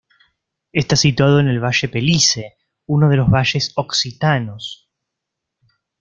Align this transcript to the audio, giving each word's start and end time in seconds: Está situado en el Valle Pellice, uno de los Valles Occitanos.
Está 0.73 0.95
situado 0.95 1.39
en 1.39 1.47
el 1.47 1.63
Valle 1.63 1.87
Pellice, 1.87 2.57
uno 2.87 3.07
de 3.07 3.17
los 3.17 3.29
Valles 3.29 3.71
Occitanos. 3.75 4.89